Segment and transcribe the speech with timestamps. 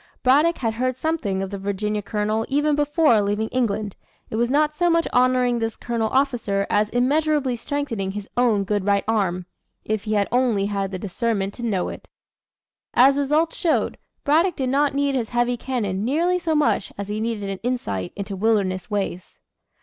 [0.23, 3.95] Braddock had heard something of the Virginia colonel even before leaving England;
[4.31, 8.87] and was not so much honoring this colonial officer, as immeasurably strengthening his own good
[8.87, 9.45] right arm
[9.85, 12.09] if he had only had the discernment to know it.
[12.95, 17.19] As results showed, Braddock did not need his heavy cannon nearly so much as he
[17.19, 19.39] needed an insight into wilderness ways.